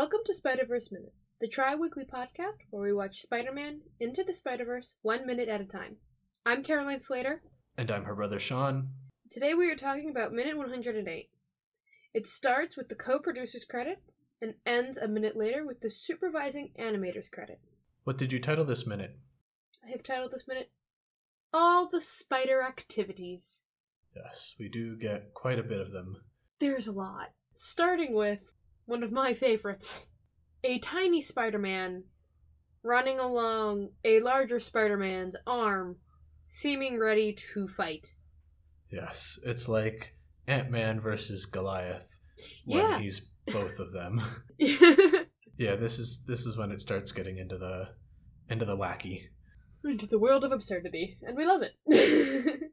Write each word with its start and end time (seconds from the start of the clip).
Welcome 0.00 0.20
to 0.24 0.32
Spider 0.32 0.64
Verse 0.66 0.90
Minute, 0.90 1.12
the 1.42 1.46
tri 1.46 1.74
weekly 1.74 2.04
podcast 2.04 2.56
where 2.70 2.82
we 2.82 2.90
watch 2.90 3.20
Spider 3.20 3.52
Man 3.52 3.82
Into 4.00 4.24
the 4.24 4.32
Spider 4.32 4.64
Verse 4.64 4.94
one 5.02 5.26
minute 5.26 5.50
at 5.50 5.60
a 5.60 5.66
time. 5.66 5.96
I'm 6.46 6.64
Caroline 6.64 7.00
Slater. 7.00 7.42
And 7.76 7.90
I'm 7.90 8.04
her 8.04 8.14
brother 8.14 8.38
Sean. 8.38 8.88
Today 9.28 9.52
we 9.52 9.70
are 9.70 9.76
talking 9.76 10.08
about 10.08 10.32
minute 10.32 10.56
108. 10.56 11.28
It 12.14 12.26
starts 12.26 12.78
with 12.78 12.88
the 12.88 12.94
co 12.94 13.18
producer's 13.18 13.66
credits 13.66 14.16
and 14.40 14.54
ends 14.64 14.96
a 14.96 15.06
minute 15.06 15.36
later 15.36 15.66
with 15.66 15.82
the 15.82 15.90
supervising 15.90 16.70
animator's 16.80 17.28
credit. 17.28 17.60
What 18.04 18.16
did 18.16 18.32
you 18.32 18.38
title 18.38 18.64
this 18.64 18.86
minute? 18.86 19.18
I 19.86 19.90
have 19.90 20.02
titled 20.02 20.32
this 20.32 20.48
minute 20.48 20.70
All 21.52 21.90
the 21.90 22.00
Spider 22.00 22.62
Activities. 22.62 23.58
Yes, 24.16 24.54
we 24.58 24.70
do 24.70 24.96
get 24.96 25.34
quite 25.34 25.58
a 25.58 25.62
bit 25.62 25.82
of 25.82 25.90
them. 25.90 26.22
There's 26.58 26.86
a 26.86 26.92
lot. 26.92 27.32
Starting 27.54 28.14
with 28.14 28.50
one 28.90 29.02
of 29.02 29.12
my 29.12 29.32
favorites 29.32 30.08
a 30.62 30.78
tiny 30.78 31.20
Spider 31.22 31.58
Man 31.58 32.04
running 32.82 33.18
along 33.18 33.88
a 34.04 34.20
larger 34.20 34.60
Spider 34.60 34.96
Man's 34.98 35.34
arm, 35.46 35.96
seeming 36.48 36.98
ready 36.98 37.32
to 37.54 37.66
fight. 37.68 38.12
Yes, 38.90 39.38
it's 39.44 39.68
like 39.68 40.16
Ant 40.46 40.70
Man 40.70 41.00
versus 41.00 41.46
Goliath 41.46 42.20
when 42.66 42.78
Yeah. 42.78 42.98
he's 42.98 43.30
both 43.46 43.78
of 43.78 43.92
them. 43.92 44.20
Yeah, 45.58 45.76
this 45.76 45.98
is 45.98 46.24
this 46.26 46.46
is 46.46 46.56
when 46.56 46.70
it 46.72 46.80
starts 46.80 47.12
getting 47.12 47.36
into 47.36 47.58
the 47.58 47.90
into 48.48 48.64
the 48.64 48.78
wacky. 48.78 49.24
Into 49.84 50.06
the 50.06 50.18
world 50.18 50.42
of 50.42 50.52
absurdity, 50.52 51.18
and 51.22 51.36
we 51.36 51.44
love 51.44 51.60
it. 51.62 51.74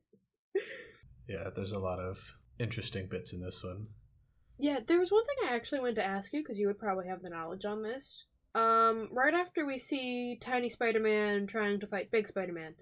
Yeah, 1.27 1.49
there's 1.53 1.73
a 1.73 1.79
lot 1.79 1.99
of 1.99 2.35
interesting 2.57 3.07
bits 3.11 3.33
in 3.33 3.41
this 3.41 3.61
one. 3.61 3.87
Yeah, 4.59 4.79
there 4.87 4.99
was 4.99 5.11
one 5.11 5.25
thing 5.25 5.49
I 5.49 5.55
actually 5.55 5.79
wanted 5.79 5.95
to 5.95 6.05
ask 6.05 6.33
you 6.33 6.41
because 6.41 6.57
you 6.57 6.67
would 6.67 6.79
probably 6.79 7.07
have 7.07 7.21
the 7.21 7.29
knowledge 7.29 7.65
on 7.65 7.83
this. 7.83 8.25
Um, 8.55 9.09
right 9.11 9.33
after 9.33 9.65
we 9.65 9.77
see 9.77 10.37
Tiny 10.41 10.69
Spider 10.69 10.99
Man 10.99 11.45
trying 11.45 11.79
to 11.79 11.87
fight 11.87 12.11
Big 12.11 12.27
Spider 12.27 12.53
Man, 12.53 12.73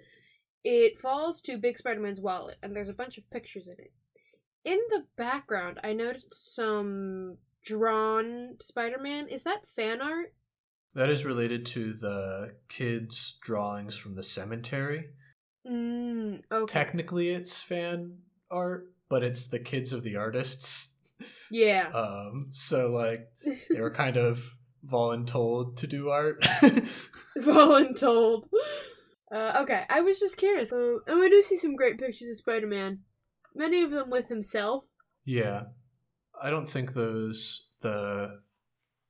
it 0.63 0.99
falls 0.99 1.41
to 1.41 1.57
Big 1.57 1.77
Spider 1.77 1.99
Man's 1.99 2.21
wallet, 2.21 2.57
and 2.63 2.75
there's 2.75 2.89
a 2.89 2.93
bunch 2.93 3.17
of 3.17 3.29
pictures 3.29 3.67
in 3.67 3.73
it. 3.73 3.91
In 4.63 4.79
the 4.89 5.03
background, 5.17 5.79
I 5.83 5.93
noticed 5.93 6.55
some 6.55 7.37
drawn 7.63 8.55
Spider 8.61 8.99
Man. 8.99 9.27
Is 9.27 9.43
that 9.43 9.67
fan 9.75 10.01
art? 10.01 10.33
That 10.95 11.09
is 11.09 11.25
related 11.25 11.65
to 11.67 11.93
the 11.93 12.55
kids' 12.69 13.37
drawings 13.41 13.97
from 13.97 14.15
the 14.15 14.23
cemetery. 14.23 15.09
Mm, 15.67 16.41
okay. 16.49 16.71
Technically, 16.71 17.29
it's 17.29 17.61
fan 17.61 18.19
art, 18.49 18.93
but 19.09 19.23
it's 19.23 19.47
the 19.47 19.59
kids 19.59 19.91
of 19.91 20.03
the 20.03 20.15
artists. 20.15 20.94
Yeah. 21.51 21.89
Um, 21.93 22.47
so 22.51 22.91
like 22.91 23.27
they 23.69 23.81
were 23.81 23.91
kind 23.91 24.17
of 24.17 24.43
voluntold 24.85 25.77
to 25.77 25.87
do 25.87 26.09
art. 26.09 26.45
Voluntold. 27.39 28.43
Uh, 29.33 29.59
okay, 29.61 29.83
I 29.89 30.01
was 30.01 30.19
just 30.19 30.37
curious. 30.37 30.71
Uh, 30.71 30.97
and 31.07 31.19
we 31.19 31.29
do 31.29 31.41
see 31.41 31.57
some 31.57 31.75
great 31.75 31.99
pictures 31.99 32.29
of 32.29 32.37
Spider 32.37 32.67
Man, 32.67 32.99
many 33.55 33.81
of 33.83 33.91
them 33.91 34.09
with 34.09 34.27
himself. 34.27 34.83
yeah, 35.25 35.63
I 36.41 36.49
don't 36.49 36.69
think 36.69 36.93
those 36.93 37.69
the 37.81 38.39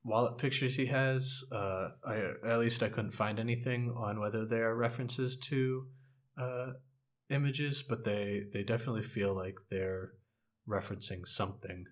wallet 0.04 0.38
pictures 0.38 0.76
he 0.76 0.86
has. 0.86 1.42
Uh, 1.52 1.88
I 2.06 2.22
at 2.48 2.58
least 2.58 2.82
I 2.82 2.88
couldn't 2.88 3.10
find 3.10 3.38
anything 3.38 3.92
on 3.96 4.20
whether 4.20 4.46
they 4.46 4.58
are 4.58 4.74
references 4.74 5.36
to 5.48 5.86
uh, 6.40 6.66
images, 7.28 7.82
but 7.86 8.04
they 8.04 8.44
they 8.52 8.62
definitely 8.62 9.02
feel 9.02 9.34
like 9.34 9.56
they're 9.70 10.12
referencing 10.68 11.26
something. 11.26 11.84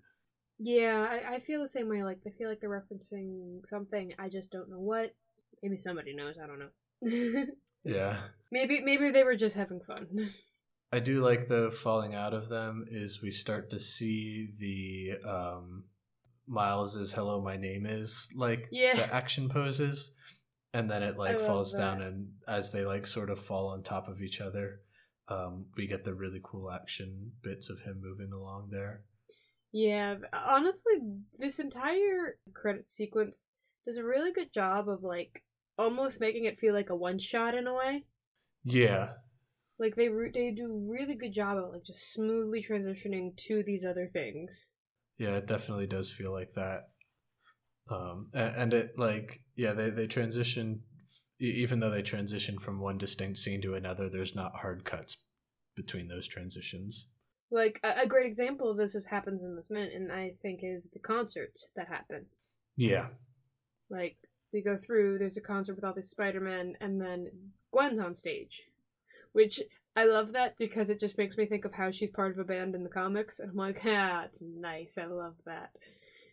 Yeah, 0.59 1.07
I, 1.11 1.35
I 1.35 1.41
feel 1.41 1.61
the 1.63 1.69
same 1.69 1.89
way. 1.89 2.03
Like, 2.03 2.19
I 2.27 2.31
feel 2.31 2.49
like 2.49 2.61
they're 2.61 2.71
referencing 2.71 3.67
something. 3.67 4.13
I 4.19 4.29
just 4.29 4.51
don't 4.53 4.71
know 4.71 4.81
what. 4.81 5.15
Maybe 5.63 5.77
somebody 5.77 6.15
knows. 6.15 6.37
I 6.43 6.47
don't 6.47 6.59
know. 6.59 7.45
Yeah. 7.85 8.19
maybe 8.51 8.81
maybe 8.81 9.11
they 9.11 9.25
were 9.25 9.37
just 9.37 9.57
having 9.57 9.81
fun. 9.87 10.31
I 10.93 11.01
do 11.01 11.23
like 11.23 11.49
the 11.49 11.71
falling 11.71 12.15
out 12.15 12.33
of 12.33 12.49
them 12.49 12.87
is 12.91 13.21
we 13.21 13.31
start 13.31 13.69
to 13.71 13.79
see 13.81 14.49
the 14.59 15.29
um 15.29 15.85
Miles 16.47 16.97
is 16.97 17.13
hello 17.13 17.43
my 17.43 17.57
name 17.57 17.85
is 17.85 18.29
like 18.35 18.69
Yeah. 18.71 18.97
the 18.97 19.15
action 19.15 19.49
poses 19.49 20.13
and 20.73 20.91
then 20.91 21.03
it 21.03 21.19
like 21.19 21.41
falls 21.41 21.75
down 21.75 22.01
and 22.01 22.29
as 22.49 22.71
they 22.73 22.85
like 22.85 23.07
sort 23.07 23.29
of 23.31 23.39
fall 23.39 23.69
on 23.69 23.83
top 23.83 24.09
of 24.09 24.23
each 24.23 24.41
other 24.41 24.81
um 25.29 25.67
we 25.77 25.87
get 25.87 26.05
the 26.05 26.15
really 26.15 26.41
cool 26.43 26.71
action 26.71 27.33
bits 27.43 27.69
of 27.71 27.81
him 27.81 28.01
moving 28.03 28.33
along 28.33 28.69
there. 28.71 29.03
Yeah, 29.75 30.15
honestly, 30.33 30.93
this 31.37 31.59
entire 31.59 32.39
credit 32.55 32.89
sequence 32.89 33.49
does 33.85 33.97
a 33.97 34.05
really 34.05 34.31
good 34.33 34.53
job 34.53 34.89
of 34.89 35.03
like 35.03 35.43
almost 35.77 36.21
making 36.21 36.45
it 36.45 36.61
feel 36.61 36.73
like 36.73 36.91
a 36.91 36.95
one 36.95 37.19
shot 37.19 37.57
in 37.57 37.67
a 37.67 37.75
way. 37.75 38.05
Yeah. 38.65 39.15
Like 39.81 39.97
they 39.97 40.09
re- 40.09 40.31
they 40.33 40.53
do 40.53 40.67
a 40.67 40.91
really 40.93 41.17
good 41.17 41.33
job 41.35 41.59
of 41.59 41.73
like 41.73 41.83
just 41.83 42.13
smoothly 42.13 42.63
transitioning 42.63 43.37
to 43.49 43.65
these 43.67 43.85
other 43.85 44.09
things. 44.13 44.69
Yeah, 45.19 45.31
it 45.39 45.49
definitely 45.49 45.89
does 45.89 46.09
feel 46.09 46.31
like 46.31 46.53
that. 46.53 46.91
Um, 47.91 48.31
a- 48.33 48.55
and 48.57 48.73
it 48.73 48.97
like 48.97 49.41
yeah, 49.57 49.73
they 49.73 49.91
they 49.91 50.07
transition 50.07 50.83
even 51.41 51.81
though 51.81 51.91
they 51.91 52.03
transition 52.03 52.61
from 52.61 52.81
one 52.81 52.97
distinct 52.97 53.39
scene 53.39 53.61
to 53.63 53.75
another. 53.75 54.09
There's 54.09 54.37
not 54.37 54.53
hard 54.61 54.85
cuts 54.85 55.17
between 55.75 56.07
those 56.07 56.29
transitions. 56.29 57.09
Like 57.55 57.79
a, 57.85 58.03
a 58.03 58.07
great 58.07 58.27
example 58.27 58.69
of 58.69 58.77
this 58.77 58.97
is 58.97 59.07
happens 59.07 59.45
in 59.45 59.55
this 59.55 59.71
minute, 59.71 59.93
and 59.95 60.11
I 60.11 60.33
think 60.43 60.61
is 60.65 60.89
the 60.93 60.99
concerts 60.99 61.69
that 61.77 61.87
happen. 61.87 62.27
Yeah, 62.77 63.07
Like 63.89 64.17
we 64.53 64.61
go 64.61 64.77
through, 64.77 65.19
there's 65.19 65.37
a 65.37 65.41
concert 65.41 65.77
with 65.77 65.85
all 65.85 65.95
these 65.95 66.11
Spider 66.11 66.41
Men, 66.41 66.75
and 66.81 67.01
then 67.01 67.31
Gwen's 67.73 68.01
on 68.01 68.17
stage, 68.17 68.63
which 69.33 69.61
I 69.95 70.05
love 70.05 70.33
that 70.33 70.59
because 70.59 70.91
it 70.91 70.99
just 70.99 71.17
makes 71.17 71.37
me 71.37 71.47
think 71.47 71.65
of 71.65 71.75
how 71.75 71.93
she's 71.93 72.11
part 72.11 72.33
of 72.33 72.41
a 72.41 72.45
band 72.45 72.75
in 72.75 72.83
the 72.83 72.91
comics, 72.91 73.39
and 73.39 73.51
I'm 73.51 73.57
like, 73.57 73.81
ah, 73.87 74.25
it's 74.25 74.43
nice. 74.43 74.99
I 74.99 75.07
love 75.07 75.37
that. 75.47 75.71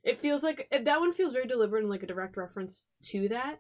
It 0.04 0.22
feels 0.22 0.42
like 0.42 0.68
that 0.72 1.00
one 1.00 1.14
feels 1.14 1.34
very 1.34 1.46
deliberate 1.46 1.82
and 1.82 1.92
like 1.92 2.02
a 2.02 2.08
direct 2.08 2.36
reference 2.36 2.86
to 3.12 3.28
that. 3.30 3.60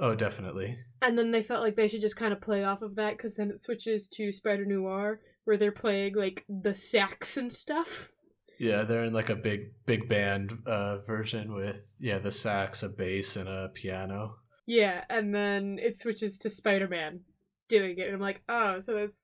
oh 0.00 0.16
definitely. 0.16 0.78
And 1.00 1.16
then 1.16 1.30
they 1.30 1.44
felt 1.44 1.62
like 1.62 1.76
they 1.76 1.86
should 1.86 2.00
just 2.00 2.16
kind 2.16 2.32
of 2.32 2.40
play 2.40 2.64
off 2.64 2.82
of 2.82 2.96
that 2.96 3.16
because 3.16 3.36
then 3.36 3.50
it 3.50 3.62
switches 3.62 4.08
to 4.14 4.32
Spider 4.32 4.64
Noir 4.64 5.20
where 5.46 5.56
they're 5.56 5.72
playing 5.72 6.14
like 6.14 6.44
the 6.48 6.74
sax 6.74 7.38
and 7.38 7.50
stuff. 7.50 8.10
Yeah, 8.58 8.82
they're 8.82 9.04
in 9.04 9.12
like 9.14 9.30
a 9.30 9.36
big 9.36 9.72
big 9.86 10.08
band 10.08 10.58
uh, 10.66 10.98
version 10.98 11.54
with 11.54 11.88
yeah 11.98 12.18
the 12.18 12.30
sax, 12.30 12.82
a 12.82 12.88
bass, 12.90 13.36
and 13.36 13.48
a 13.48 13.70
piano. 13.72 14.36
Yeah, 14.66 15.04
and 15.08 15.34
then 15.34 15.78
it 15.80 15.98
switches 15.98 16.36
to 16.38 16.50
Spider 16.50 16.88
Man 16.88 17.20
doing 17.68 17.98
it. 17.98 18.06
And 18.06 18.14
I'm 18.14 18.20
like, 18.20 18.42
oh, 18.48 18.80
so 18.80 18.94
that's. 18.94 19.14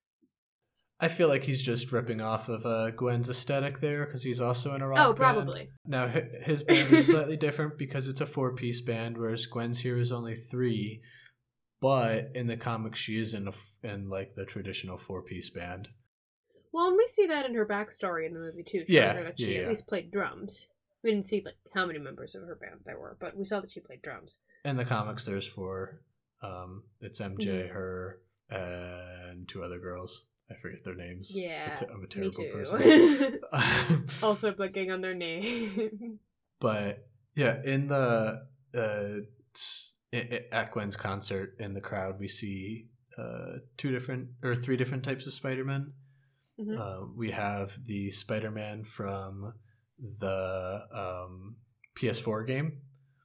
I 1.00 1.08
feel 1.08 1.26
like 1.26 1.42
he's 1.42 1.64
just 1.64 1.90
ripping 1.90 2.20
off 2.20 2.48
of 2.48 2.64
uh, 2.64 2.90
Gwen's 2.92 3.28
aesthetic 3.28 3.80
there 3.80 4.04
because 4.06 4.22
he's 4.22 4.40
also 4.40 4.72
in 4.76 4.82
a 4.82 4.88
rock 4.88 4.98
Oh, 5.00 5.06
band. 5.08 5.16
probably. 5.16 5.68
Now 5.84 6.06
his 6.06 6.62
band 6.62 6.92
is 6.92 7.06
slightly 7.08 7.36
different 7.36 7.76
because 7.76 8.06
it's 8.06 8.20
a 8.20 8.26
four 8.26 8.54
piece 8.54 8.80
band, 8.82 9.18
whereas 9.18 9.46
Gwen's 9.46 9.80
here 9.80 9.98
is 9.98 10.12
only 10.12 10.36
three. 10.36 11.00
But 11.80 12.30
in 12.36 12.46
the 12.46 12.56
comics, 12.56 13.00
she 13.00 13.18
is 13.18 13.34
in 13.34 13.46
a 13.46 13.50
f- 13.50 13.78
in 13.82 14.08
like 14.08 14.34
the 14.36 14.44
traditional 14.44 14.96
four 14.96 15.22
piece 15.22 15.50
band. 15.50 15.88
Well, 16.72 16.88
and 16.88 16.96
we 16.96 17.06
see 17.06 17.26
that 17.26 17.44
in 17.46 17.54
her 17.54 17.66
backstory 17.66 18.26
in 18.26 18.32
the 18.32 18.40
movie 18.40 18.62
too. 18.62 18.84
Yeah, 18.88 19.22
that 19.22 19.38
she 19.38 19.52
yeah, 19.52 19.56
at 19.58 19.62
yeah. 19.64 19.68
least 19.68 19.86
played 19.86 20.10
drums. 20.10 20.68
We 21.04 21.10
didn't 21.10 21.26
see 21.26 21.42
like 21.44 21.56
how 21.74 21.84
many 21.86 21.98
members 21.98 22.34
of 22.34 22.42
her 22.42 22.54
band 22.54 22.80
there 22.86 22.98
were, 22.98 23.16
but 23.20 23.36
we 23.36 23.44
saw 23.44 23.60
that 23.60 23.72
she 23.72 23.80
played 23.80 24.02
drums. 24.02 24.38
In 24.64 24.76
the 24.76 24.84
comics, 24.84 25.24
there's 25.26 25.46
four. 25.46 26.00
Um, 26.42 26.84
it's 27.00 27.20
MJ, 27.20 27.68
Mhm. 27.68 27.70
her, 27.70 28.20
and 28.50 29.46
two 29.48 29.62
other 29.62 29.78
girls. 29.78 30.24
I 30.50 30.54
forget 30.54 30.84
their 30.84 30.94
names. 30.94 31.36
Yeah, 31.36 31.64
I'm 31.66 31.72
a 31.72 31.76
te- 31.76 31.86
I'm 31.86 31.96
a 31.96 32.00
Me 32.00 32.06
terrible 32.06 32.44
person. 32.52 33.40
also 34.22 34.52
blanking 34.52 34.92
on 34.92 35.00
their 35.00 35.14
name. 35.14 36.18
but 36.60 37.06
yeah, 37.34 37.60
in 37.64 37.88
the 37.88 38.46
uh, 38.74 39.20
s- 39.54 39.94
i- 40.12 40.16
i- 40.30 40.44
at 40.52 40.72
Gwen's 40.72 40.96
concert 40.96 41.56
in 41.58 41.74
the 41.74 41.80
crowd, 41.80 42.18
we 42.20 42.28
see 42.28 42.88
uh, 43.18 43.58
two 43.76 43.90
different 43.90 44.28
or 44.42 44.54
three 44.56 44.76
different 44.76 45.04
types 45.04 45.26
of 45.26 45.32
Spider 45.32 45.64
Man. 45.64 45.92
Mhm. 46.62 46.78
Uh, 46.78 47.06
we 47.16 47.30
have 47.32 47.76
the 47.86 48.10
Spider 48.10 48.50
Man 48.50 48.84
from 48.84 49.54
the 49.98 50.82
um, 50.92 51.56
PS4 51.96 52.46
game. 52.46 52.78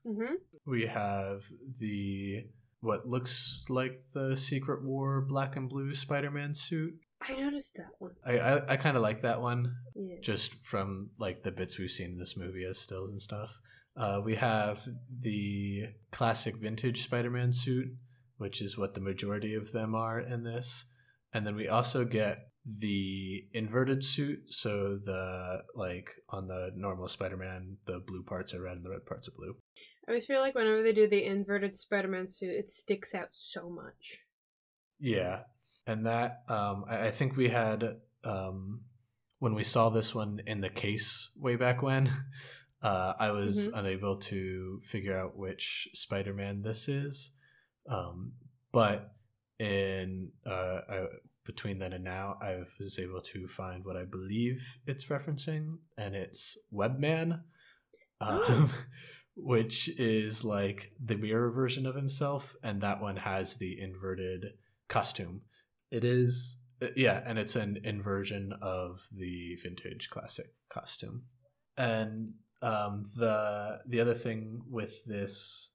hmm 0.04 0.34
We 0.66 0.86
have 0.86 1.44
the 1.80 2.44
what 2.80 3.08
looks 3.08 3.64
like 3.68 4.04
the 4.14 4.36
Secret 4.36 4.84
War 4.84 5.20
black 5.22 5.56
and 5.56 5.68
blue 5.68 5.94
Spider 5.94 6.30
Man 6.30 6.54
suit. 6.54 6.94
I 7.20 7.34
noticed 7.34 7.74
that 7.76 7.90
one. 7.98 8.14
I 8.24 8.38
I, 8.38 8.72
I 8.72 8.76
kind 8.76 8.96
of 8.96 9.02
like 9.02 9.22
that 9.22 9.40
one 9.40 9.74
Yeah. 9.96 10.20
just 10.22 10.54
from 10.64 11.10
like 11.18 11.42
the 11.42 11.50
bits 11.50 11.78
we've 11.78 11.90
seen 11.90 12.12
in 12.12 12.18
this 12.18 12.36
movie 12.36 12.64
as 12.64 12.78
stills 12.78 13.10
and 13.10 13.20
stuff. 13.20 13.60
Uh, 13.96 14.20
we 14.24 14.36
have 14.36 14.86
the 15.20 15.86
classic 16.12 16.56
vintage 16.56 17.02
Spider-Man 17.02 17.52
suit, 17.52 17.88
which 18.36 18.62
is 18.62 18.78
what 18.78 18.94
the 18.94 19.00
majority 19.00 19.54
of 19.54 19.72
them 19.72 19.96
are 19.96 20.20
in 20.20 20.44
this, 20.44 20.84
and 21.32 21.44
then 21.44 21.56
we 21.56 21.68
also 21.68 22.04
get 22.04 22.46
the 22.80 23.46
inverted 23.52 24.04
suit. 24.04 24.40
So 24.52 24.98
the 25.02 25.62
like 25.74 26.10
on 26.28 26.48
the 26.48 26.70
normal 26.76 27.08
Spider-Man, 27.08 27.78
the 27.86 28.00
blue 28.06 28.22
parts 28.22 28.52
are 28.54 28.62
red 28.62 28.76
and 28.76 28.84
the 28.84 28.90
red 28.90 29.06
parts 29.06 29.28
are 29.28 29.32
blue. 29.32 29.56
I 30.06 30.10
always 30.12 30.26
feel 30.26 30.40
like 30.40 30.54
whenever 30.54 30.82
they 30.82 30.92
do 30.92 31.08
the 31.08 31.24
inverted 31.24 31.76
Spider-Man 31.76 32.28
suit, 32.28 32.50
it 32.50 32.70
sticks 32.70 33.14
out 33.14 33.28
so 33.32 33.68
much. 33.68 34.18
Yeah, 35.00 35.40
and 35.86 36.06
that 36.06 36.42
um, 36.48 36.84
I, 36.88 37.06
I 37.08 37.10
think 37.10 37.36
we 37.36 37.48
had 37.48 37.96
um, 38.24 38.82
when 39.38 39.54
we 39.54 39.64
saw 39.64 39.88
this 39.90 40.14
one 40.14 40.40
in 40.46 40.60
the 40.60 40.68
case 40.70 41.30
way 41.36 41.56
back 41.56 41.82
when. 41.82 42.10
Uh, 42.80 43.12
I 43.18 43.32
was 43.32 43.66
Mhm. 43.66 43.76
unable 43.76 44.16
to 44.18 44.80
figure 44.84 45.18
out 45.18 45.36
which 45.36 45.88
Spider-Man 45.94 46.62
this 46.62 46.88
is, 46.88 47.32
um, 47.90 48.34
but 48.70 49.16
in 49.58 50.30
uh, 50.46 50.80
I, 50.88 51.06
between 51.48 51.78
then 51.78 51.94
and 51.94 52.04
now, 52.04 52.36
I 52.42 52.58
was 52.78 52.98
able 52.98 53.22
to 53.22 53.48
find 53.48 53.82
what 53.82 53.96
I 53.96 54.04
believe 54.04 54.78
it's 54.86 55.06
referencing, 55.06 55.78
and 55.96 56.14
it's 56.14 56.58
Webman, 56.70 57.40
um, 58.20 58.42
Oh. 58.46 58.74
which 59.34 59.88
is 59.98 60.44
like 60.44 60.92
the 61.02 61.16
mirror 61.16 61.50
version 61.50 61.86
of 61.86 61.94
himself, 61.94 62.54
and 62.62 62.82
that 62.82 63.00
one 63.00 63.16
has 63.16 63.54
the 63.54 63.80
inverted 63.80 64.44
costume. 64.88 65.40
It 65.90 66.04
is, 66.04 66.58
uh, 66.82 66.88
yeah, 66.94 67.22
and 67.24 67.38
it's 67.38 67.56
an 67.56 67.78
inversion 67.82 68.52
of 68.60 69.08
the 69.10 69.56
vintage 69.62 70.10
classic 70.10 70.48
costume. 70.68 71.22
And 71.78 72.28
um, 72.60 73.10
the 73.16 73.80
the 73.86 74.00
other 74.00 74.14
thing 74.14 74.60
with 74.68 75.02
this 75.06 75.70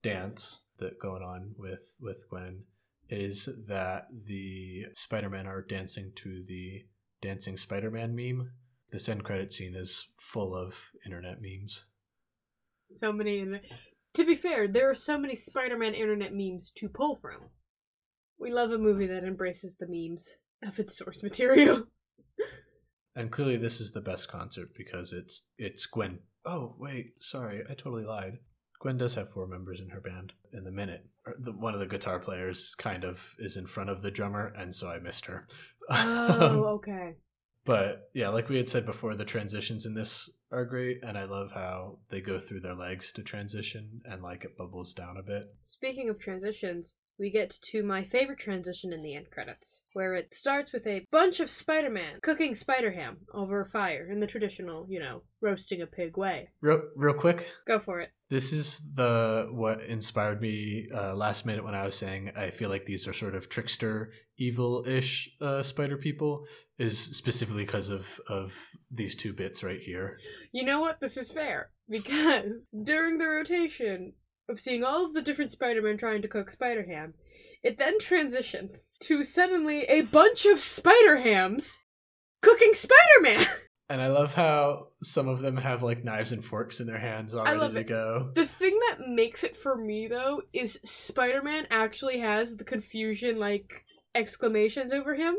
dance 0.00 0.60
that 0.78 1.00
going 1.00 1.24
on 1.24 1.54
with 1.58 1.96
with 2.00 2.28
Gwen 2.30 2.62
is 3.08 3.48
that 3.66 4.06
the 4.12 4.86
Spider-Man 4.96 5.46
are 5.46 5.62
dancing 5.62 6.12
to 6.16 6.42
the 6.46 6.84
dancing 7.20 7.56
Spider-Man 7.56 8.14
meme. 8.14 8.50
This 8.90 9.08
end 9.08 9.24
credit 9.24 9.52
scene 9.52 9.74
is 9.74 10.08
full 10.18 10.54
of 10.54 10.90
internet 11.04 11.38
memes. 11.40 11.84
So 13.00 13.12
many. 13.12 13.44
To 14.14 14.24
be 14.24 14.34
fair, 14.34 14.66
there 14.66 14.90
are 14.90 14.94
so 14.94 15.18
many 15.18 15.34
Spider-Man 15.34 15.94
internet 15.94 16.32
memes 16.34 16.72
to 16.76 16.88
pull 16.88 17.16
from. 17.16 17.50
We 18.38 18.52
love 18.52 18.70
a 18.70 18.78
movie 18.78 19.06
that 19.06 19.24
embraces 19.24 19.76
the 19.76 19.86
memes 19.88 20.38
of 20.62 20.78
its 20.78 20.96
source 20.96 21.22
material. 21.22 21.84
And 23.18 23.32
clearly, 23.32 23.56
this 23.56 23.80
is 23.80 23.90
the 23.90 24.00
best 24.00 24.28
concert 24.28 24.68
because 24.76 25.12
it's 25.12 25.48
it's 25.58 25.86
Gwen. 25.86 26.20
Oh 26.44 26.76
wait, 26.78 27.20
sorry, 27.20 27.64
I 27.68 27.74
totally 27.74 28.04
lied. 28.04 28.38
Gwen 28.80 28.96
does 28.96 29.16
have 29.16 29.28
four 29.28 29.46
members 29.46 29.80
in 29.80 29.90
her 29.90 30.00
band. 30.00 30.32
In 30.52 30.64
the 30.64 30.70
minute, 30.70 31.04
the, 31.38 31.52
one 31.52 31.74
of 31.74 31.80
the 31.80 31.86
guitar 31.86 32.18
players 32.18 32.74
kind 32.76 33.04
of 33.04 33.34
is 33.38 33.56
in 33.56 33.66
front 33.66 33.90
of 33.90 34.02
the 34.02 34.10
drummer, 34.10 34.52
and 34.56 34.74
so 34.74 34.88
I 34.88 34.98
missed 34.98 35.26
her. 35.26 35.46
Oh, 35.90 36.46
um, 36.50 36.56
okay. 36.74 37.14
but 37.64 38.10
yeah, 38.12 38.28
like 38.28 38.50
we 38.50 38.58
had 38.58 38.68
said 38.68 38.84
before, 38.84 39.14
the 39.14 39.24
transitions 39.24 39.86
in 39.86 39.94
this 39.94 40.28
are 40.52 40.66
great, 40.66 41.00
and 41.02 41.16
I 41.16 41.24
love 41.24 41.52
how 41.52 42.00
they 42.10 42.20
go 42.20 42.38
through 42.38 42.60
their 42.60 42.74
legs 42.74 43.10
to 43.12 43.22
transition, 43.22 44.02
and 44.04 44.22
like 44.22 44.44
it 44.44 44.58
bubbles 44.58 44.92
down 44.92 45.16
a 45.16 45.22
bit. 45.22 45.54
Speaking 45.62 46.10
of 46.10 46.18
transitions, 46.18 46.96
we 47.18 47.30
get 47.30 47.50
to 47.50 47.82
my 47.82 48.04
favorite 48.04 48.38
transition 48.38 48.92
in 48.92 49.02
the 49.02 49.14
end 49.14 49.30
credits, 49.30 49.82
where 49.92 50.14
it 50.14 50.34
starts 50.34 50.72
with 50.72 50.86
a 50.86 51.06
bunch 51.10 51.40
of 51.40 51.50
Spider 51.50 51.90
Man 51.90 52.20
cooking 52.22 52.54
spider 52.54 52.92
ham 52.92 53.18
over 53.34 53.60
a 53.60 53.66
fire 53.66 54.06
in 54.10 54.20
the 54.20 54.26
traditional, 54.26 54.86
you 54.88 55.00
know, 55.00 55.22
roasting 55.40 55.82
a 55.82 55.86
pig 55.86 56.16
way. 56.16 56.48
Real, 56.60 56.82
real 56.96 57.14
quick, 57.14 57.48
Go 57.66 57.78
for 57.78 58.00
it. 58.00 58.10
This 58.30 58.52
is 58.52 58.80
the 58.94 59.48
what 59.50 59.80
inspired 59.82 60.40
me 60.40 60.86
uh, 60.94 61.14
last 61.14 61.46
minute 61.46 61.64
when 61.64 61.74
I 61.74 61.84
was 61.84 61.96
saying 61.96 62.32
I 62.36 62.50
feel 62.50 62.68
like 62.68 62.84
these 62.84 63.08
are 63.08 63.12
sort 63.12 63.34
of 63.34 63.48
trickster, 63.48 64.12
evil-ish 64.36 65.30
uh, 65.40 65.62
spider 65.62 65.96
people. 65.96 66.46
Is 66.78 66.98
specifically 66.98 67.64
because 67.64 67.90
of 67.90 68.20
of 68.28 68.68
these 68.90 69.16
two 69.16 69.32
bits 69.32 69.64
right 69.64 69.80
here. 69.80 70.18
You 70.52 70.64
know 70.64 70.80
what? 70.80 71.00
This 71.00 71.16
is 71.16 71.32
fair. 71.32 71.70
Because 71.88 72.68
during 72.84 73.18
the 73.18 73.26
rotation 73.26 74.12
of 74.48 74.60
seeing 74.60 74.82
all 74.84 75.04
of 75.04 75.14
the 75.14 75.22
different 75.22 75.50
Spider 75.50 75.82
Men 75.82 75.98
trying 75.98 76.22
to 76.22 76.28
cook 76.28 76.50
spider 76.50 76.84
ham, 76.84 77.14
it 77.62 77.78
then 77.78 77.98
transitioned 77.98 78.78
to 79.00 79.24
suddenly 79.24 79.82
a 79.84 80.02
bunch 80.02 80.46
of 80.46 80.60
spider 80.60 81.18
hams 81.18 81.78
cooking 82.42 82.74
Spider 82.74 83.20
Man! 83.22 83.46
And 83.90 84.02
I 84.02 84.08
love 84.08 84.34
how 84.34 84.88
some 85.02 85.28
of 85.28 85.40
them 85.40 85.56
have 85.56 85.82
like 85.82 86.04
knives 86.04 86.32
and 86.32 86.44
forks 86.44 86.78
in 86.78 86.86
their 86.86 86.98
hands 86.98 87.34
already 87.34 87.56
love 87.56 87.72
to 87.72 87.80
it. 87.80 87.86
go. 87.88 88.30
The 88.34 88.44
thing 88.44 88.78
that 88.90 89.08
makes 89.08 89.42
it 89.42 89.56
for 89.56 89.76
me 89.76 90.06
though 90.08 90.42
is 90.52 90.78
Spider 90.84 91.42
Man 91.42 91.66
actually 91.70 92.18
has 92.18 92.56
the 92.56 92.64
confusion 92.64 93.38
like 93.38 93.86
exclamations 94.14 94.92
over 94.92 95.14
him. 95.14 95.36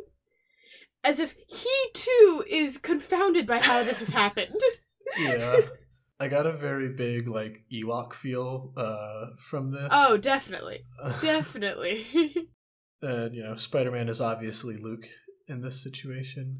As 1.04 1.20
if 1.20 1.36
he 1.48 1.70
too 1.94 2.44
is 2.50 2.80
confounded 2.80 3.46
by 3.46 3.60
how 3.60 3.84
this 3.84 4.00
has 4.00 4.10
happened. 4.10 4.60
Yeah. 5.18 5.62
I 6.20 6.28
got 6.28 6.46
a 6.46 6.52
very 6.52 6.90
big 6.90 7.28
like 7.28 7.64
Ewok 7.72 8.14
feel 8.14 8.74
uh, 8.76 9.28
from 9.38 9.72
this. 9.72 9.88
Oh, 9.92 10.18
definitely. 10.18 10.82
Definitely. 11.22 12.06
and 13.02 13.34
you 13.34 13.44
know, 13.44 13.56
Spider 13.56 13.92
Man 13.92 14.10
is 14.10 14.20
obviously 14.20 14.76
Luke 14.78 15.08
in 15.48 15.62
this 15.62 15.82
situation. 15.82 16.60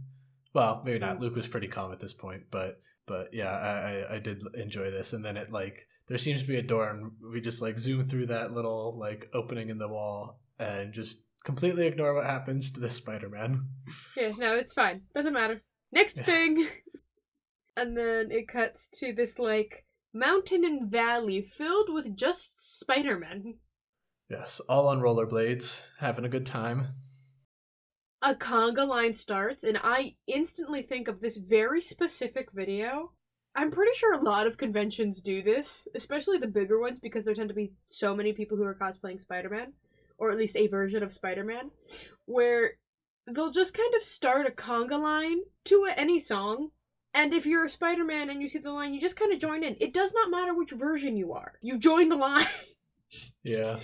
Well, 0.54 0.82
maybe 0.86 1.00
not. 1.00 1.20
Luke 1.20 1.36
was 1.36 1.48
pretty 1.48 1.68
calm 1.68 1.92
at 1.92 2.00
this 2.00 2.14
point, 2.14 2.44
but 2.52 2.80
but 3.06 3.34
yeah, 3.34 3.52
I, 3.52 4.14
I 4.14 4.16
I 4.16 4.20
did 4.20 4.42
enjoy 4.56 4.92
this. 4.92 5.14
And 5.14 5.24
then 5.26 5.36
it 5.38 5.52
like 5.52 5.88
there 6.08 6.18
seems 6.18 6.42
to 6.42 6.48
be 6.48 6.58
a 6.58 6.62
door, 6.62 6.90
and 6.90 7.12
we 7.32 7.42
just 7.42 7.62
like 7.62 7.78
zoom 7.78 8.08
through 8.08 8.28
that 8.28 8.54
little 8.54 8.98
like 8.98 9.30
opening 9.34 9.70
in 9.70 9.78
the 9.78 9.88
wall 9.90 10.40
and 10.58 10.94
just 10.94 11.24
completely 11.44 11.86
ignore 11.88 12.14
what 12.14 12.26
happens 12.26 12.72
to 12.72 12.80
this 12.80 12.96
Spider 12.96 13.30
Man. 13.30 13.68
Yeah, 14.16 14.32
no, 14.38 14.56
it's 14.56 14.74
fine. 14.74 15.02
Doesn't 15.14 15.34
matter. 15.34 15.62
Next 15.92 16.18
Yeah. 16.18 16.24
thing. 16.24 16.68
And 17.80 17.96
then 17.96 18.30
it 18.30 18.50
cuts 18.50 18.90
to 18.96 19.14
this 19.14 19.40
like 19.40 19.86
mountain 20.14 20.66
and 20.66 20.92
valley 20.92 21.42
filled 21.42 21.94
with 21.94 22.14
just 22.14 22.80
Spider-Men. 22.82 23.56
Yes, 24.30 24.60
all 24.68 24.90
on 24.90 25.00
rollerblades, 25.00 25.80
having 26.00 26.26
a 26.26 26.30
good 26.30 26.46
time. 26.46 26.90
A 28.22 28.36
conga 28.36 28.86
line 28.86 29.14
starts, 29.14 29.64
and 29.64 29.80
I 29.82 30.18
instantly 30.28 30.82
think 30.82 31.08
of 31.08 31.22
this 31.22 31.38
very 31.38 31.82
specific 31.82 32.50
video. 32.54 33.14
I'm 33.56 33.72
pretty 33.72 33.96
sure 33.96 34.14
a 34.14 34.22
lot 34.22 34.46
of 34.46 34.58
conventions 34.58 35.22
do 35.22 35.42
this, 35.42 35.88
especially 35.96 36.38
the 36.38 36.48
bigger 36.48 36.82
ones, 36.82 37.00
because 37.00 37.24
there 37.24 37.34
tend 37.34 37.48
to 37.48 37.56
be 37.56 37.72
so 37.86 38.14
many 38.14 38.34
people 38.34 38.58
who 38.58 38.64
are 38.64 38.76
cosplaying 38.76 39.22
Spider 39.22 39.50
Man, 39.50 39.72
or 40.18 40.30
at 40.30 40.38
least 40.38 40.58
a 40.58 40.68
version 40.68 41.02
of 41.02 41.14
Spider 41.14 41.46
Man, 41.46 41.72
where 42.26 42.72
they'll 43.34 43.52
just 43.52 43.74
kind 43.74 43.94
of 43.96 44.04
start 44.04 44.48
a 44.48 44.52
conga 44.52 45.00
line 45.02 45.40
to 45.64 45.88
any 45.96 46.20
song. 46.20 46.72
And 47.14 47.34
if 47.34 47.46
you're 47.46 47.66
a 47.66 47.70
Spider 47.70 48.06
Man 48.06 48.30
and 48.30 48.42
you 48.42 48.48
see 48.50 48.60
the 48.60 48.72
line, 48.72 48.94
you 48.94 49.02
just 49.02 49.16
kind 49.16 49.34
of 49.34 49.40
join 49.40 49.64
in. 49.64 49.76
It 49.80 49.94
does 49.94 50.14
not 50.14 50.30
matter 50.30 50.54
which 50.54 50.72
version 50.72 51.18
you 51.18 51.34
are, 51.34 51.54
you 51.62 51.78
join 51.78 52.10
the 52.10 52.16
line. 52.16 52.48
Yeah. 53.44 53.80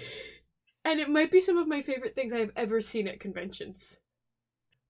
and 0.83 0.99
it 0.99 1.09
might 1.09 1.31
be 1.31 1.41
some 1.41 1.57
of 1.57 1.67
my 1.67 1.81
favorite 1.81 2.13
things 2.13 2.31
I've 2.31 2.51
ever 2.55 2.79
seen 2.79 3.07
at 3.07 3.19
conventions. 3.19 3.99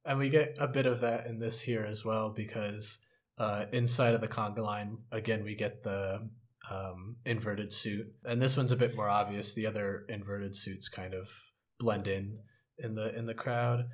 And 0.03 0.19
we 0.19 0.27
get 0.27 0.57
a 0.59 0.67
bit 0.67 0.85
of 0.85 0.99
that 0.99 1.25
in 1.27 1.39
this 1.39 1.61
here 1.61 1.85
as 1.85 2.03
well 2.03 2.31
because 2.31 2.99
uh, 3.37 3.65
inside 3.71 4.13
of 4.13 4.19
the 4.19 4.27
conga 4.27 4.57
line, 4.59 4.97
again, 5.11 5.43
we 5.45 5.55
get 5.55 5.83
the 5.83 6.29
um, 6.69 7.15
inverted 7.25 7.71
suit, 7.71 8.07
and 8.25 8.41
this 8.41 8.57
one's 8.57 8.71
a 8.71 8.75
bit 8.77 8.95
more 8.95 9.09
obvious. 9.09 9.53
The 9.53 9.67
other 9.67 10.05
inverted 10.09 10.55
suits 10.55 10.89
kind 10.89 11.13
of 11.13 11.31
blend 11.79 12.07
in 12.07 12.39
in 12.77 12.95
the 12.95 13.15
in 13.17 13.25
the 13.25 13.33
crowd. 13.33 13.85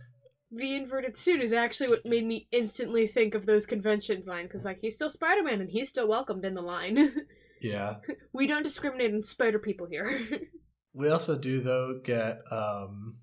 The 0.52 0.76
inverted 0.76 1.18
suit 1.18 1.42
is 1.42 1.54
actually 1.54 1.90
what 1.90 2.06
made 2.06 2.26
me 2.26 2.48
instantly 2.52 3.08
think 3.08 3.34
of 3.36 3.46
those 3.46 3.66
conventions 3.66 4.28
line 4.28 4.46
because 4.48 4.66
like 4.66 4.80
he's 4.82 4.96
still 4.96 5.10
spider-man 5.10 5.62
and 5.62 5.70
he's 5.70 5.90
still 5.90 6.08
welcomed 6.08 6.44
in 6.46 6.54
the 6.54 6.62
line 6.62 7.14
Yeah. 7.62 7.96
we 8.34 8.48
don't 8.48 8.64
discriminate 8.64 9.14
in 9.14 9.24
spider 9.24 9.60
people 9.60 9.88
here 9.90 10.28
We 10.94 11.08
also 11.10 11.38
do 11.38 11.62
though 11.62 12.02
get 12.04 12.42
um, 12.52 13.16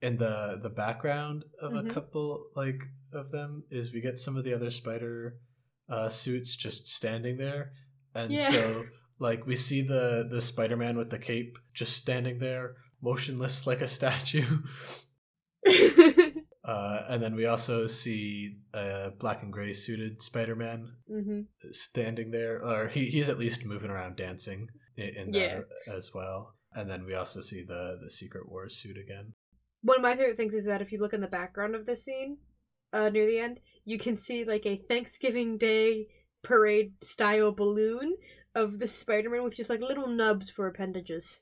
in 0.00 0.16
the 0.16 0.58
the 0.60 0.70
background 0.70 1.44
of 1.60 1.70
Mhm. 1.72 1.88
a 1.88 1.94
couple 1.94 2.46
like 2.56 2.82
of 3.12 3.30
them 3.30 3.62
is 3.70 3.92
we 3.92 4.00
get 4.00 4.18
some 4.18 4.36
of 4.36 4.42
the 4.42 4.52
other 4.54 4.70
spider 4.70 5.36
uh, 5.88 6.08
suits 6.08 6.56
just 6.56 6.88
standing 6.88 7.36
there, 7.36 7.70
and 8.12 8.32
Yeah. 8.32 8.50
so 8.50 8.86
like 9.20 9.46
we 9.46 9.54
see 9.54 9.82
the 9.82 10.26
the 10.28 10.40
Spider 10.40 10.76
Man 10.76 10.96
with 10.98 11.10
the 11.10 11.18
cape 11.18 11.58
just 11.74 11.94
standing 11.96 12.40
there, 12.40 12.74
motionless 13.00 13.68
like 13.68 13.82
a 13.82 13.86
statue. 13.88 14.62
Uh, 16.64 17.04
and 17.08 17.22
then 17.22 17.34
we 17.34 17.46
also 17.46 17.86
see 17.86 18.58
a 18.72 19.10
black 19.18 19.42
and 19.42 19.52
gray 19.52 19.72
suited 19.72 20.22
Spider 20.22 20.54
Man 20.56 20.92
hmm 21.08 21.42
standing 21.72 22.30
there, 22.30 22.62
or 22.64 22.88
he, 22.88 23.06
he's 23.10 23.28
at 23.28 23.38
least 23.38 23.64
moving 23.64 23.90
around 23.90 24.16
dancing 24.16 24.68
in, 24.96 25.08
in 25.16 25.32
that 25.32 25.38
Yeah. 25.38 25.60
as 25.88 26.12
well. 26.14 26.54
And 26.74 26.90
then 26.90 27.04
we 27.04 27.14
also 27.14 27.40
see 27.40 27.62
the 27.62 27.98
the 28.02 28.10
Secret 28.10 28.48
Wars 28.48 28.76
suit 28.76 28.96
again. 28.98 29.34
one 29.82 29.96
of 29.96 30.02
my 30.02 30.16
favorite 30.16 30.36
things 30.36 30.54
is 30.54 30.64
that 30.64 30.80
if 30.80 30.92
you 30.92 30.98
look 30.98 31.12
in 31.12 31.20
the 31.20 31.26
background 31.28 31.74
of 31.74 31.86
this 31.86 32.04
scene 32.04 32.38
uh 32.92 33.08
near 33.08 33.26
the 33.26 33.38
end 33.38 33.60
you 33.84 33.98
can 33.98 34.16
see 34.16 34.44
like 34.44 34.64
a 34.66 34.76
thanksgiving 34.88 35.58
day 35.58 36.06
parade 36.42 36.92
style 37.02 37.52
balloon 37.52 38.16
of 38.54 38.78
the 38.78 38.86
spider-man 38.86 39.42
with 39.42 39.56
just 39.56 39.70
like 39.70 39.80
little 39.80 40.08
nubs 40.08 40.50
for 40.50 40.66
appendages 40.66 41.40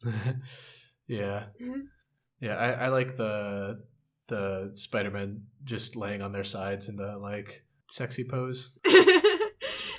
yeah, 1.06 1.44
yeah. 2.40 2.56
I, 2.56 2.70
I 2.86 2.88
like 2.88 3.16
the 3.16 3.82
the 4.28 4.70
Spider 4.74 5.10
Man 5.10 5.42
just 5.64 5.96
laying 5.96 6.22
on 6.22 6.32
their 6.32 6.44
sides 6.44 6.88
in 6.88 6.96
the 6.96 7.16
like 7.18 7.64
sexy 7.88 8.24
pose. 8.24 8.78
yeah 8.86 9.20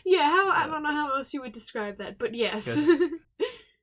Yeah, 0.06 0.30
how 0.30 0.50
I 0.52 0.68
don't 0.68 0.84
know 0.84 0.92
how 0.92 1.18
else 1.18 1.34
you 1.34 1.42
would 1.42 1.52
describe 1.52 1.98
that, 1.98 2.18
but 2.18 2.34
yes. 2.34 2.66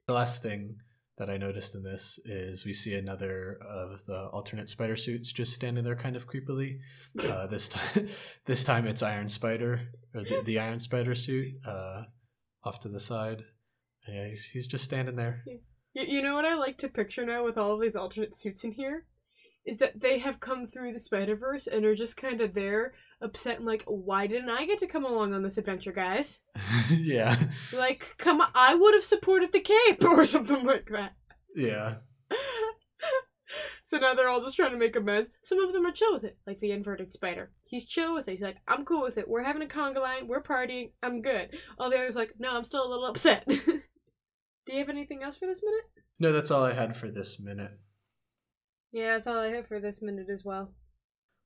The 0.06 0.12
last 0.12 0.42
thing 0.42 0.76
that 1.16 1.30
I 1.30 1.38
noticed 1.38 1.74
in 1.74 1.82
this 1.82 2.18
is 2.26 2.66
we 2.66 2.74
see 2.74 2.94
another 2.94 3.58
of 3.66 4.04
the 4.04 4.26
alternate 4.32 4.68
spider 4.68 4.96
suits 4.96 5.32
just 5.32 5.54
standing 5.54 5.82
there 5.84 5.96
kind 5.96 6.16
of 6.16 6.28
creepily. 6.28 6.78
Uh, 7.18 7.46
this 7.46 7.68
time, 7.68 8.08
this 8.46 8.64
time 8.64 8.86
it's 8.86 9.02
Iron 9.02 9.28
Spider 9.28 9.88
or 10.14 10.24
the, 10.24 10.42
the 10.44 10.58
Iron 10.58 10.80
Spider 10.80 11.14
suit 11.14 11.54
uh, 11.66 12.02
off 12.64 12.80
to 12.80 12.88
the 12.88 12.98
side. 13.00 13.44
Yeah, 14.08 14.28
he's 14.28 14.44
he's 14.44 14.66
just 14.66 14.84
standing 14.84 15.16
there. 15.16 15.42
You, 15.46 16.02
you 16.02 16.22
know 16.22 16.34
what 16.34 16.44
I 16.44 16.54
like 16.54 16.76
to 16.78 16.88
picture 16.88 17.24
now 17.24 17.44
with 17.44 17.56
all 17.56 17.72
of 17.74 17.80
these 17.80 17.96
alternate 17.96 18.36
suits 18.36 18.64
in 18.64 18.72
here? 18.72 19.06
Is 19.66 19.78
that 19.78 20.00
they 20.00 20.18
have 20.18 20.40
come 20.40 20.66
through 20.66 20.92
the 20.92 20.98
Spider 21.00 21.36
Verse 21.36 21.66
and 21.66 21.84
are 21.86 21.94
just 21.94 22.16
kind 22.18 22.40
of 22.42 22.52
there, 22.52 22.92
upset 23.22 23.56
and 23.56 23.64
like, 23.66 23.82
why 23.86 24.26
didn't 24.26 24.50
I 24.50 24.66
get 24.66 24.78
to 24.80 24.86
come 24.86 25.04
along 25.06 25.32
on 25.32 25.42
this 25.42 25.56
adventure, 25.56 25.92
guys? 25.92 26.40
yeah, 26.90 27.36
Like, 27.72 28.14
come 28.18 28.40
on, 28.42 28.48
I 28.54 28.74
would 28.74 28.92
have 28.94 29.04
supported 29.04 29.52
the 29.52 29.60
cape 29.60 30.04
or 30.04 30.24
something 30.26 30.64
like 30.64 30.88
that. 30.92 31.12
yeah, 31.56 31.94
so 33.86 33.98
now 33.98 34.14
they're 34.14 34.28
all 34.28 34.42
just 34.42 34.56
trying 34.56 34.72
to 34.72 34.76
make 34.78 34.96
amends. 34.96 35.30
Some 35.42 35.58
of 35.64 35.72
them 35.72 35.86
are 35.86 35.92
chill 35.92 36.12
with 36.12 36.24
it, 36.24 36.36
like 36.46 36.60
the 36.60 36.72
inverted 36.72 37.12
spider. 37.12 37.50
He's 37.64 37.86
chill 37.86 38.14
with 38.14 38.28
it. 38.28 38.32
He's 38.32 38.40
like, 38.42 38.56
I'm 38.68 38.84
cool 38.84 39.02
with 39.02 39.16
it. 39.18 39.28
We're 39.28 39.42
having 39.44 39.62
a 39.62 39.66
conga 39.66 39.98
line. 40.00 40.28
We're 40.28 40.42
partying. 40.42 40.90
I'm 41.02 41.22
good. 41.22 41.50
All 41.78 41.90
the 41.90 41.96
others 41.98 42.16
like, 42.16 42.34
no, 42.38 42.54
I'm 42.54 42.64
still 42.64 42.86
a 42.86 42.88
little 42.90 43.06
upset. 43.06 43.44
Do 43.48 44.72
you 44.72 44.78
have 44.78 44.88
anything 44.88 45.22
else 45.22 45.36
for 45.36 45.46
this 45.46 45.60
minute? 45.62 45.84
No, 46.18 46.32
that's 46.32 46.50
all 46.50 46.64
I 46.64 46.72
had 46.74 46.96
for 46.96 47.10
this 47.10 47.40
minute. 47.40 47.72
Yeah, 48.94 49.14
that's 49.14 49.26
all 49.26 49.38
I 49.38 49.48
have 49.48 49.66
for 49.66 49.80
this 49.80 50.00
minute 50.00 50.28
as 50.32 50.44
well. 50.44 50.70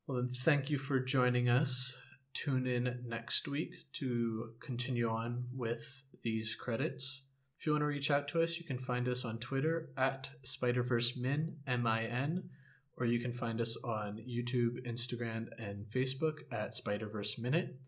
Well, 0.06 0.18
then, 0.18 0.28
thank 0.28 0.68
you 0.68 0.76
for 0.76 1.00
joining 1.00 1.48
us. 1.48 1.96
Tune 2.34 2.66
in 2.66 3.04
next 3.06 3.48
week 3.48 3.70
to 3.94 4.50
continue 4.60 5.08
on 5.08 5.46
with 5.56 6.04
these 6.22 6.54
credits. 6.54 7.22
If 7.58 7.64
you 7.64 7.72
want 7.72 7.80
to 7.80 7.86
reach 7.86 8.10
out 8.10 8.28
to 8.28 8.42
us, 8.42 8.58
you 8.58 8.66
can 8.66 8.76
find 8.76 9.08
us 9.08 9.24
on 9.24 9.38
Twitter 9.38 9.88
at 9.96 10.28
SpiderVerseMin, 10.44 11.54
M 11.66 11.86
I 11.86 12.04
N, 12.04 12.50
or 12.98 13.06
you 13.06 13.18
can 13.18 13.32
find 13.32 13.62
us 13.62 13.78
on 13.82 14.18
YouTube, 14.28 14.86
Instagram, 14.86 15.46
and 15.58 15.86
Facebook 15.86 16.40
at 16.52 16.74
Spiderverse 16.74 17.38
Minute. 17.38 17.78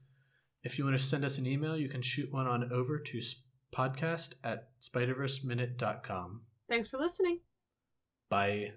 If 0.65 0.79
you 0.79 0.87
want 0.87 0.97
to 0.97 1.03
send 1.03 1.23
us 1.23 1.37
an 1.37 1.47
email, 1.47 1.77
you 1.77 1.91
can 1.91 2.01
shoot 2.01 2.33
one 2.33 2.47
on 2.47 2.73
over 2.73 2.99
to 2.99 3.21
podcast 3.75 4.37
at 4.43 4.69
spiderverseminute.com. 4.81 6.41
Thanks 6.67 6.89
for 6.89 6.97
listening. 6.97 7.41
Bye. 8.31 8.73